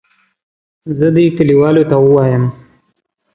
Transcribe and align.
زه 0.97 1.07
دې 1.15 1.25
کلیوالو 1.37 1.83
ته 1.89 1.95
ووایم. 1.99 2.43